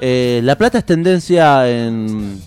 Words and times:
Eh, 0.00 0.40
la 0.44 0.56
plata 0.56 0.78
es 0.78 0.86
tendencia 0.86 1.68
en, 1.68 2.40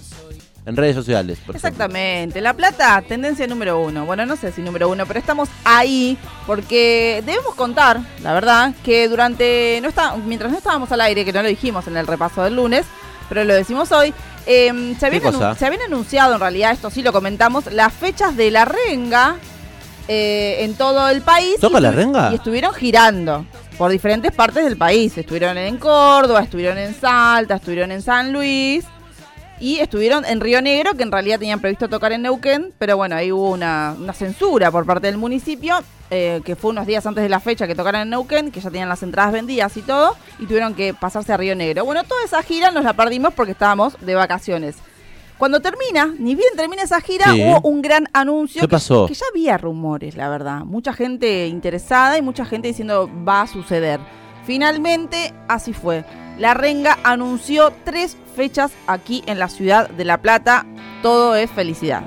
en 0.66 0.76
redes 0.76 0.96
sociales. 0.96 1.38
por 1.46 1.56
ejemplo. 1.56 1.70
Exactamente. 1.70 2.42
La 2.42 2.54
Plata, 2.54 3.02
tendencia 3.08 3.46
número 3.48 3.80
uno. 3.80 4.06
Bueno, 4.06 4.26
no 4.26 4.36
sé 4.36 4.52
si 4.52 4.62
número 4.62 4.90
uno, 4.90 5.06
pero 5.06 5.20
estamos 5.20 5.50
ahí 5.64 6.18
porque 6.48 7.22
debemos 7.26 7.54
contar, 7.56 8.00
la 8.24 8.34
verdad, 8.34 8.74
que 8.84 9.08
durante. 9.08 9.80
No 9.82 9.90
está, 9.90 10.16
mientras 10.16 10.52
no 10.52 10.58
estábamos 10.58 10.92
al 10.92 11.02
aire, 11.02 11.24
que 11.26 11.34
no 11.34 11.42
lo 11.44 11.48
dijimos 11.50 11.86
en 11.88 11.98
el 11.98 12.08
repaso 12.08 12.44
del 12.44 12.56
lunes, 12.56 12.86
pero 13.30 13.44
lo 13.44 13.54
decimos 13.54 13.92
hoy. 13.92 14.14
eh, 14.48 14.96
se, 15.00 15.06
habían 15.06 15.22
¿Qué 15.22 15.32
cosa? 15.32 15.52
anu- 15.54 15.58
se 15.58 15.66
habían 15.66 15.82
anunciado, 15.84 16.34
en 16.34 16.40
realidad, 16.40 16.72
esto 16.72 16.90
sí 16.90 17.02
lo 17.04 17.14
comentamos, 17.14 17.72
las 17.72 17.94
fechas 17.94 18.36
de 18.36 18.50
la 18.52 18.66
renga 18.66 19.36
eh, 20.08 20.58
en 20.62 20.74
todo 20.74 21.08
el 21.10 21.22
país. 21.22 21.58
¿Toca 21.62 21.78
Y 21.80 21.82
la 21.82 21.92
renga? 21.92 22.30
Y 22.32 22.36
estuvieron 22.36 22.74
girando 22.74 23.46
por 23.78 23.92
diferentes 23.92 24.32
partes 24.32 24.64
del 24.64 24.78
país. 24.78 25.18
Estuvieron 25.18 25.58
en 25.58 25.78
Córdoba, 25.78 26.42
estuvieron 26.42 26.78
en 26.78 26.94
Salta, 26.94 27.56
estuvieron 27.56 27.92
en 27.92 28.02
San 28.02 28.32
Luis. 28.32 28.86
Y 29.60 29.80
estuvieron 29.80 30.26
en 30.26 30.42
Río 30.42 30.62
Negro, 30.62 30.94
que 30.96 31.04
en 31.04 31.12
realidad 31.12 31.40
tenían 31.40 31.62
previsto 31.62 31.88
tocar 31.88 32.12
en 32.12 32.24
Neuquén, 32.24 32.74
pero 32.78 32.98
bueno, 32.98 33.16
ahí 33.16 33.32
hubo 33.32 33.52
una, 33.52 33.96
censura 34.14 34.72
por 34.72 34.86
parte 34.86 35.08
del 35.08 35.18
municipio, 35.18 35.78
eh, 36.10 36.42
que 36.44 36.58
fue 36.58 36.72
unos 36.72 36.86
días 36.86 37.06
antes 37.06 37.24
de 37.24 37.30
la 37.30 37.40
fecha 37.40 37.66
que 37.66 37.76
tocaran 37.76 38.02
en 38.02 38.10
Neuquén, 38.10 38.52
que 38.52 38.60
ya 38.60 38.70
tenían 38.70 38.90
las 38.90 39.04
entradas 39.04 39.32
vendidas 39.32 39.78
y 39.78 39.82
todo, 39.82 40.18
y 40.40 40.48
tuvieron 40.48 40.74
que 40.74 40.94
pasarse 40.94 41.32
a 41.32 41.38
Río 41.38 41.56
Negro. 41.56 41.86
Bueno, 41.86 42.04
toda 42.04 42.26
esa 42.26 42.44
gira 42.44 42.72
nos 42.72 42.84
la 42.84 42.94
perdimos 42.94 43.34
porque 43.34 43.54
estábamos 43.54 43.96
de 44.02 44.16
vacaciones. 44.16 44.76
Cuando 45.38 45.60
termina, 45.62 46.14
ni 46.20 46.36
bien 46.36 46.50
termina 46.56 46.84
esa 46.84 47.02
gira, 47.02 47.26
Sí. 47.34 47.42
hubo 47.44 47.68
un 47.68 47.82
gran 47.82 48.08
anuncio. 48.14 48.62
¿Qué 48.62 48.68
que- 48.68 48.72
pasó? 48.72 49.08
Que 49.08 49.14
ya 49.14 49.26
había 49.32 49.58
rumores, 49.58 50.16
la 50.16 50.30
verdad. 50.30 50.60
Mucha 50.66 50.94
gente 50.94 51.48
interesada 51.48 52.18
y 52.18 52.22
mucha 52.22 52.46
gente 52.46 52.68
diciendo 52.70 53.10
va 53.28 53.42
a 53.42 53.48
suceder. 53.48 54.00
Finalmente, 54.46 55.34
así 55.48 55.74
fue. 55.74 56.06
La 56.38 56.54
Renga 56.54 56.98
anunció 57.04 57.72
tres 57.84 58.18
fechas 58.36 58.72
aquí 58.88 59.24
en 59.26 59.40
la 59.40 59.48
ciudad 59.50 59.90
de 59.90 60.06
La 60.06 60.22
Plata. 60.22 60.66
Todo 61.02 61.36
es 61.36 61.50
felicidad. 61.52 62.04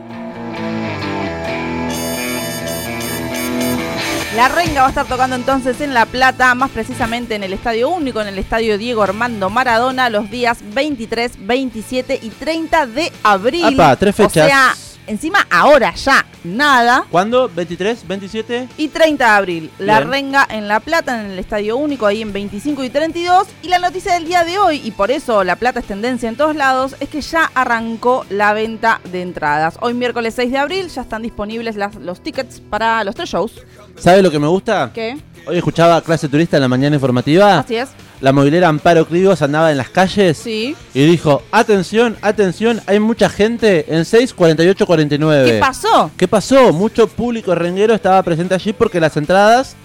La 4.37 4.49
Renga 4.49 4.83
va 4.83 4.89
a 4.89 4.91
estar 4.91 5.07
tocando 5.07 5.35
entonces 5.35 5.81
en 5.81 5.95
La 5.95 6.05
Plata, 6.05 6.55
más 6.55 6.71
precisamente 6.71 7.35
en 7.37 7.43
el 7.43 7.55
Estadio 7.55 7.89
Único, 7.89 8.21
en 8.21 8.29
el 8.29 8.39
Estadio 8.39 8.77
Diego 8.77 9.03
Armando 9.03 9.49
Maradona, 9.49 10.11
los 10.11 10.31
días 10.31 10.59
23, 10.75 11.47
27 11.47 12.21
y 12.23 12.29
30 12.29 12.87
de 12.87 13.11
abril. 13.23 13.65
Apa, 13.65 13.97
tres 13.97 14.15
fechas. 14.15 14.45
O 14.45 14.49
sea, 14.49 14.77
encima 15.07 15.47
ahora 15.51 15.95
ya 15.95 16.25
nada. 16.45 17.05
¿Cuándo? 17.11 17.51
¿23? 17.51 17.97
¿27? 18.07 18.69
Y 18.77 18.89
30 18.89 19.25
de 19.25 19.31
abril, 19.31 19.71
La 19.79 19.99
Bien. 19.99 20.11
Renga 20.11 20.47
en 20.49 20.69
La 20.69 20.81
Plata, 20.81 21.21
en 21.21 21.33
el 21.33 21.39
Estadio 21.39 21.77
Único, 21.77 22.07
ahí 22.07 22.23
en 22.23 22.33
25 22.33 22.85
y 22.85 22.91
32. 22.91 23.49
Y 23.63 23.69
la 23.69 23.79
noticia 23.79 24.15
del 24.15 24.27
día 24.27 24.45
de 24.45 24.59
hoy, 24.59 24.81
y 24.85 24.91
por 24.93 25.11
eso 25.11 25.43
La 25.45 25.57
Plata 25.57 25.81
es 25.81 25.87
tendencia 25.87 26.29
en 26.29 26.37
todos 26.37 26.55
lados, 26.55 26.95
es 27.01 27.09
que 27.09 27.21
ya 27.21 27.51
arrancó 27.55 28.25
la 28.31 28.53
venta 28.53 29.01
de 29.11 29.23
entradas. 29.23 29.77
Hoy 29.81 29.95
miércoles 29.95 30.35
6 30.37 30.51
de 30.53 30.59
abril 30.59 30.89
ya 30.89 31.03
están 31.03 31.23
disponibles 31.23 31.77
las- 31.77 31.97
los 31.97 32.23
tickets 32.23 32.61
para 32.61 33.03
los 33.05 33.15
tres 33.15 33.29
shows. 33.31 33.53
¿Sabe 33.99 34.23
lo 34.23 34.31
que 34.31 34.39
me 34.39 34.47
gusta? 34.47 34.91
¿Qué? 34.95 35.17
Hoy 35.47 35.59
escuchaba 35.59 36.01
clase 36.03 36.29
turista 36.29 36.57
en 36.57 36.63
la 36.63 36.69
mañana 36.69 36.97
informativa. 36.97 37.59
Así 37.59 37.77
es. 37.77 37.91
La 38.21 38.33
movilera 38.33 38.69
Amparo 38.69 39.07
Crigos 39.07 39.43
andaba 39.43 39.71
en 39.71 39.77
las 39.77 39.91
calles 39.91 40.39
Sí. 40.39 40.75
y 40.95 41.05
dijo, 41.07 41.43
atención, 41.53 42.17
atención, 42.23 42.81
hay 42.87 42.99
mucha 42.99 43.29
gente 43.29 43.85
en 43.95 44.05
64849. 44.05 45.53
¿Qué 45.53 45.59
pasó? 45.61 46.11
¿Qué 46.17 46.27
pasó? 46.29 46.73
Mucho 46.73 47.07
público 47.09 47.55
renguero 47.55 47.95
estaba 47.95 48.23
presente 48.23 48.55
allí 48.55 48.73
porque 48.73 49.01
las 49.01 49.17
entradas, 49.17 49.77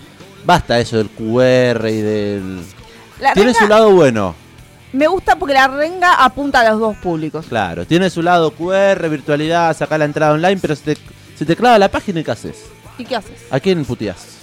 basta 0.45 0.79
eso 0.79 0.97
del 0.97 1.09
QR 1.09 1.87
y 1.89 2.01
del... 2.01 2.61
La 3.19 3.33
Tiene 3.33 3.51
Renga 3.51 3.59
su 3.65 3.67
lado 3.67 3.91
bueno, 3.91 4.33
me 4.93 5.07
gusta 5.07 5.35
porque 5.37 5.53
la 5.53 5.67
renga 5.67 6.15
apunta 6.23 6.61
a 6.61 6.71
los 6.71 6.79
dos 6.79 6.97
públicos. 6.97 7.45
claro. 7.47 7.85
Tiene 7.85 8.09
su 8.09 8.21
lado 8.21 8.51
QR, 8.51 9.07
virtualidad, 9.09 9.75
sacar 9.77 9.99
la 9.99 10.05
entrada 10.05 10.33
online, 10.33 10.57
pero 10.61 10.75
se 10.75 10.95
te, 10.95 11.01
se 11.37 11.45
te 11.45 11.55
clava 11.55 11.77
la 11.77 11.89
página 11.89 12.21
y 12.21 12.23
¿qué 12.23 12.31
haces? 12.31 12.55
¿Y 12.97 13.05
qué 13.05 13.15
haces? 13.15 13.41
¿A 13.51 13.59
quién 13.59 13.85
puteas? 13.85 14.40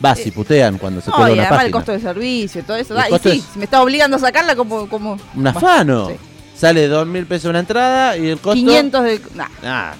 Vas 0.00 0.24
y 0.26 0.30
putean 0.30 0.78
cuando 0.78 1.00
se 1.00 1.10
No, 1.10 1.16
cuelga 1.16 1.30
y 1.30 1.32
una 1.34 1.42
además 1.42 1.56
página. 1.58 1.66
el 1.66 1.72
costo 1.72 1.92
de 1.92 2.00
servicio 2.00 2.62
todo 2.64 2.76
eso. 2.76 2.94
Y 2.98 3.18
sí, 3.18 3.28
es- 3.38 3.44
si 3.52 3.58
me 3.58 3.64
está 3.64 3.82
obligando 3.82 4.16
a 4.16 4.20
sacarla 4.20 4.54
como... 4.56 4.88
como 4.88 5.18
Un 5.34 5.46
afano. 5.46 6.08
sí. 6.08 6.14
Sale 6.56 6.88
dos 6.88 7.06
mil 7.06 7.24
pesos 7.24 7.48
una 7.50 7.60
entrada 7.60 8.16
y 8.16 8.30
el 8.30 8.38
costo... 8.40 8.54
500 8.56 9.04
de... 9.04 9.20
nah. 9.36 9.46
Ah, 9.62 9.94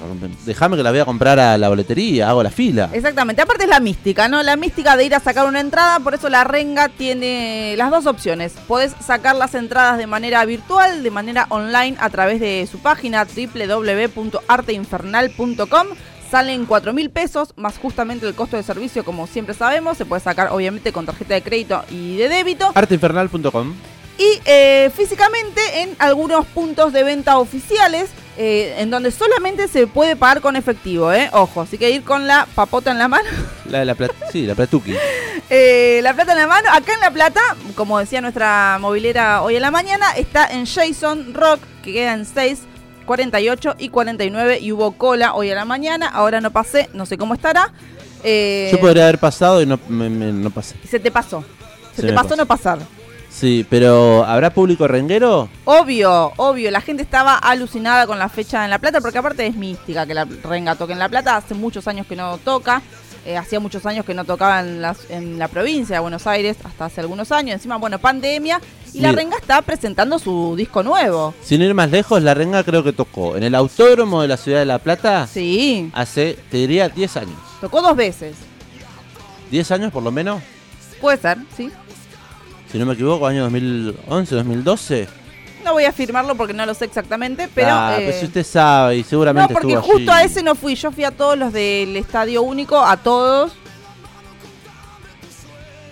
déjame 0.45 0.77
que 0.77 0.83
la 0.83 0.91
voy 0.91 0.99
a 0.99 1.05
comprar 1.05 1.39
a 1.39 1.57
la 1.57 1.69
boletería, 1.69 2.29
hago 2.29 2.43
la 2.43 2.51
fila. 2.51 2.91
Exactamente, 2.93 3.41
aparte 3.43 3.63
es 3.63 3.71
la 3.71 3.79
mística, 3.79 4.27
¿no? 4.27 4.43
La 4.43 4.57
mística 4.57 4.97
de 4.97 5.05
ir 5.05 5.15
a 5.15 5.21
sacar 5.21 5.47
una 5.47 5.61
entrada, 5.61 6.01
por 6.01 6.15
eso 6.15 6.29
la 6.29 6.43
renga 6.43 6.89
tiene 6.89 7.75
las 7.77 7.93
dos 7.93 8.07
opciones. 8.07 8.55
Podés 8.67 8.93
sacar 8.99 9.37
las 9.37 9.55
entradas 9.55 9.99
de 9.99 10.09
manera 10.09 10.45
virtual, 10.47 11.05
de 11.05 11.11
manera 11.13 11.47
online, 11.51 11.97
a 12.01 12.11
través 12.11 12.41
de 12.41 12.67
su 12.69 12.81
página 12.81 13.25
www.arteinfernal.com. 13.25 15.87
Salen 16.31 16.67
4 16.67 16.93
mil 16.93 17.11
pesos, 17.11 17.55
más 17.57 17.79
justamente 17.79 18.27
el 18.27 18.35
costo 18.35 18.57
de 18.57 18.63
servicio, 18.63 19.05
como 19.05 19.27
siempre 19.27 19.55
sabemos. 19.55 19.97
Se 19.97 20.05
puede 20.05 20.21
sacar, 20.23 20.49
obviamente, 20.51 20.93
con 20.93 21.07
tarjeta 21.07 21.35
de 21.35 21.43
crédito 21.43 21.85
y 21.91 22.17
de 22.17 22.29
débito. 22.29 22.71
Arteinfernal.com. 22.75 23.75
Y 24.19 24.41
eh, 24.47 24.91
físicamente 24.97 25.61
en 25.83 25.95
algunos 26.01 26.45
puntos 26.47 26.93
de 26.93 27.05
venta 27.05 27.39
oficiales, 27.39 28.11
eh, 28.37 28.75
en 28.79 28.91
donde 28.91 29.13
solamente 29.13 29.69
se 29.69 29.87
puede 29.87 30.17
pagar 30.17 30.41
con 30.41 30.57
efectivo, 30.57 31.13
¿eh? 31.13 31.31
Ojo, 31.33 31.61
así 31.61 31.79
que 31.79 31.91
ir 31.91 32.03
con 32.03 32.27
la 32.27 32.47
papota 32.57 32.91
en 32.91 32.99
la 32.99 33.07
mano. 33.09 33.29
La, 33.71 33.85
la 33.85 33.95
plat- 33.95 34.13
sí, 34.33 34.45
la 34.47 34.55
Platuki. 34.55 34.95
Eh, 35.51 36.01
la 36.03 36.13
plata 36.13 36.33
en 36.33 36.39
la 36.41 36.47
mano. 36.47 36.69
Acá 36.71 36.93
en 36.93 37.01
La 37.01 37.11
Plata, 37.11 37.41
como 37.75 37.99
decía 37.99 38.21
nuestra 38.21 38.77
movilera 38.83 39.41
hoy 39.41 39.57
en 39.57 39.63
la 39.63 39.71
mañana, 39.71 40.11
está 40.15 40.47
en 40.47 40.67
Jason 40.67 41.33
Rock, 41.33 41.61
que 41.83 41.95
queda 41.95 42.13
en 42.13 42.27
6, 42.27 42.59
48 43.09 43.75
y 43.79 43.89
49. 43.89 44.61
Y 44.61 44.71
hubo 44.71 44.93
cola 44.93 45.35
hoy 45.35 45.51
a 45.51 45.57
la 45.57 45.65
mañana. 45.65 46.07
Ahora 46.07 46.41
no 46.41 46.53
pasé, 46.53 46.89
no 46.93 47.05
sé 47.07 47.19
cómo 47.19 47.35
estará. 47.35 47.73
Eh, 48.23 48.69
Yo 48.71 48.79
podría 48.79 49.05
haber 49.05 49.19
pasado 49.19 49.61
y 49.61 49.67
no, 49.67 49.81
me- 49.89 50.09
me- 50.11 50.33
no 50.33 50.51
pasé. 50.51 50.77
Se 50.89 51.01
te 51.01 51.11
pasó. 51.11 51.43
Se, 51.97 52.03
Se 52.03 52.09
te 52.09 52.13
pasó 52.13 52.29
pasó. 52.31 52.37
no 52.37 52.47
pasar. 52.47 52.79
Sí, 53.31 53.65
pero 53.69 54.25
¿habrá 54.25 54.51
público 54.51 54.89
renguero? 54.89 55.49
Obvio, 55.65 56.33
obvio, 56.37 56.71
la 56.71 56.81
gente 56.81 57.03
estaba 57.03 57.37
alucinada 57.37 58.07
con 58.07 58.19
la 58.19 58.29
fecha 58.29 58.65
en 58.65 58.71
La 58.71 58.79
Plata, 58.79 59.01
porque 59.01 59.19
aparte 59.19 59.47
es 59.47 59.55
mística 59.55 60.07
que 60.07 60.15
la 60.15 60.27
renga 60.43 60.75
toque 60.75 60.93
en 60.95 60.99
La 60.99 61.09
Plata, 61.09 61.37
hace 61.37 61.55
muchos 61.55 61.87
años 61.87 62.07
que 62.07 62.17
no 62.17 62.39
toca, 62.39 62.83
eh, 63.29 63.37
hacía 63.37 63.61
muchos 63.61 63.85
años 63.87 64.05
que 64.07 64.15
no 64.15 64.25
tocaba 64.25 64.61
en, 64.61 64.81
las- 64.81 65.11
en 65.11 65.39
la 65.39 65.49
provincia 65.49 65.97
de 65.97 66.01
Buenos 66.01 66.27
Aires, 66.27 66.57
hasta 66.65 66.87
hace 66.87 67.01
algunos 67.03 67.31
años, 67.31 67.55
encima, 67.55 67.77
bueno, 67.77 67.99
pandemia, 67.99 68.61
y 68.95 69.01
la 69.01 69.13
renga 69.13 69.37
está 69.37 69.61
presentando 69.63 70.19
su 70.19 70.55
disco 70.57 70.83
nuevo. 70.83 71.35
Sin 71.45 71.61
ir 71.61 71.75
más 71.75 71.91
lejos, 71.91 72.23
la 72.23 72.33
renga 72.35 72.65
creo 72.65 72.83
que 72.83 72.93
tocó 72.93 73.37
en 73.37 73.43
el 73.43 73.55
autódromo 73.55 74.23
de 74.23 74.29
la 74.29 74.37
ciudad 74.39 74.61
de 74.61 74.65
La 74.65 74.79
Plata 74.79 75.27
Sí, 75.27 75.91
hace, 75.93 76.39
te 76.51 76.57
diría, 76.57 76.89
10 76.89 77.17
años. 77.19 77.39
tocó 77.61 77.83
dos 77.83 77.95
veces, 77.95 78.35
10 79.51 79.71
años 79.73 79.93
por 79.93 80.03
lo 80.03 80.11
menos, 80.11 80.43
puede 81.01 81.19
ser, 81.19 81.39
sí. 81.57 81.71
si 82.73 82.79
no 82.79 82.87
me 82.87 82.95
equivoco, 82.95 83.27
año 83.27 83.43
2011, 83.45 84.35
2012. 84.35 85.09
No 85.69 85.75
voy 85.75 85.85
a 85.85 85.91
afirmarlo 85.91 86.35
porque 86.35 86.55
no 86.55 86.65
lo 86.65 86.73
sé 86.73 86.87
exactamente, 86.87 87.47
pero... 87.55 87.69
ah, 87.73 87.97
eh, 87.99 88.05
pues 88.07 88.21
si 88.21 88.25
usted 88.25 88.43
sabe 88.43 88.97
y 88.97 89.03
no, 89.03 89.09
seguramente 89.09 89.53
porque 89.53 89.75
estuvo 89.75 89.93
justo 89.93 90.13
allí. 90.13 90.23
a 90.23 90.25
ese 90.25 90.43
no 90.43 90.55
fui, 90.55 90.75
yo 90.77 90.91
fui 90.91 91.05
a 91.05 91.11
todos 91.11 91.37
los 91.37 91.53
del 91.53 91.95
Estadio 91.95 92.41
Único, 92.41 92.83
a 92.83 92.97
todos. 92.97 93.53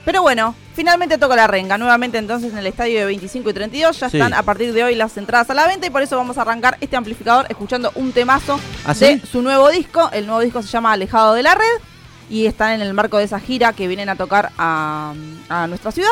Pero 0.06 0.22
bueno, 0.22 0.54
finalmente 0.75 1.19
toca 1.19 1.37
la 1.37 1.47
renga. 1.47 1.76
Nuevamente 1.76 2.16
entonces 2.16 2.53
en 2.53 2.59
el 2.59 2.66
estadio 2.69 3.00
de 3.00 3.04
25 3.04 3.50
y 3.50 3.53
32. 3.53 4.00
Ya 4.00 4.09
Sí. 4.09 4.16
están 4.16 4.32
a 4.32 4.42
partir 4.44 4.72
de 4.72 4.82
hoy 4.82 4.94
las 4.94 5.14
entradas 5.19 5.50
a 5.50 5.54
la 5.54 5.66
venta 5.66 5.87
y 5.87 5.91
por 5.91 6.00
eso 6.00 6.16
vamos 6.16 6.38
a 6.38 6.43
arrancar 6.43 6.78
este 6.81 6.97
amplificador 6.97 7.44
escuchando 7.50 7.93
un 7.97 8.12
temazo 8.12 8.58
¿Ah, 8.87 8.94
de 8.94 9.19
sí? 9.20 9.26
su 9.31 9.43
nuevo 9.43 9.69
disco. 9.69 10.08
El 10.12 10.26
nuevo 10.26 10.41
disco 10.41 10.62
se 10.62 10.69
llama 10.69 10.93
Alejado 10.93 11.34
de 11.34 11.43
la 11.43 11.54
Red 11.54 11.82
y 12.31 12.47
están 12.47 12.72
en 12.72 12.81
el 12.81 12.94
marco 12.94 13.19
de 13.19 13.25
esa 13.25 13.41
gira 13.41 13.75
que 13.75 13.88
vienen 13.88 14.08
a 14.08 14.16
tocar 14.16 14.53
a, 14.56 15.12
a 15.50 15.66
nuestra 15.66 15.93
ciudad. 15.93 16.08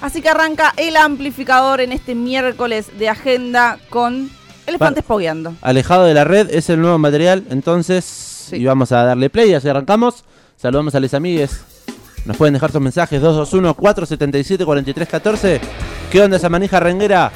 Así 0.00 0.22
que 0.22 0.28
arranca 0.28 0.72
el 0.76 0.96
amplificador 0.96 1.80
en 1.80 1.92
este 1.92 2.14
miércoles 2.14 2.98
de 2.98 3.08
agenda 3.08 3.78
con 3.90 4.30
Elefantes 4.66 5.04
Pogueando. 5.04 5.54
Alejado 5.62 6.04
de 6.04 6.14
la 6.14 6.24
red 6.24 6.50
es 6.50 6.68
el 6.70 6.80
nuevo 6.80 6.98
material, 6.98 7.44
entonces 7.50 8.48
y 8.52 8.64
vamos 8.64 8.92
a 8.92 9.04
darle 9.04 9.30
play, 9.30 9.54
así 9.54 9.68
arrancamos. 9.68 10.24
Saludamos 10.56 10.94
a 10.94 11.00
les 11.00 11.14
amigues. 11.14 11.62
Nos 12.24 12.36
pueden 12.36 12.54
dejar 12.54 12.70
sus 12.72 12.80
mensajes 12.80 13.22
221-477-4314. 13.22 15.60
¿Qué 16.10 16.22
onda 16.22 16.38
esa 16.38 16.48
manija 16.48 16.80
renguera? 16.80 17.30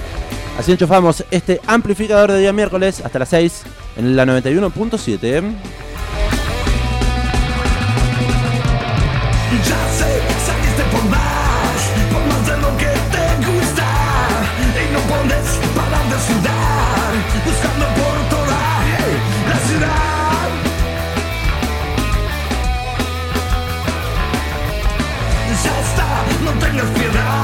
Así 0.59 0.73
enchufamos 0.73 1.23
este 1.31 1.61
amplificador 1.67 2.33
de 2.33 2.41
día 2.41 2.53
miércoles 2.53 3.01
hasta 3.05 3.19
las 3.19 3.29
6 3.29 3.63
en 3.99 4.17
la 4.17 4.25
91.7. 4.25 5.55
Ya 26.79 26.85
está, 26.85 27.13
no 27.13 27.38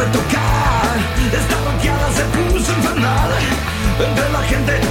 sabe 0.00 0.12
tocar. 0.12 0.40
Bloqueada, 1.62 2.12
se 2.12 2.22
puso 2.24 2.72
infernal 2.72 3.30
entre 3.98 4.32
la 4.32 4.42
gente. 4.42 4.89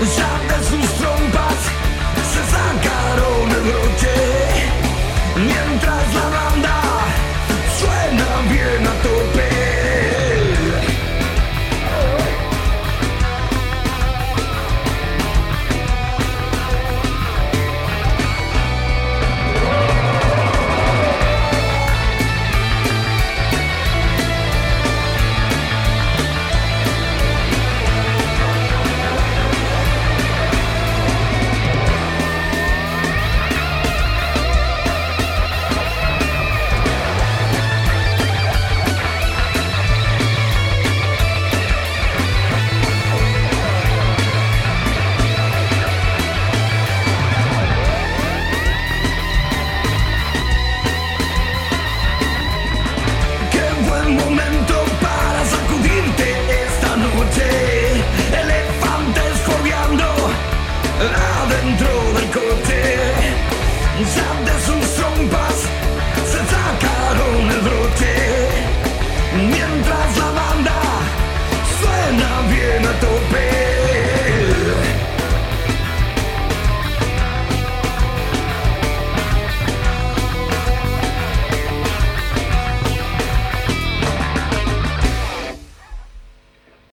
was 0.00 0.18
I 0.20 0.37